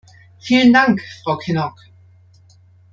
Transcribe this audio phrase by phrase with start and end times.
[0.39, 1.77] Vielen Dank, Frau Kinnock.